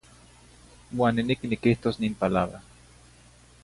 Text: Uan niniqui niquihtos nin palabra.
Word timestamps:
Uan 0.97 1.15
niniqui 1.15 1.45
niquihtos 1.47 1.95
nin 1.99 2.13
palabra. 2.21 2.59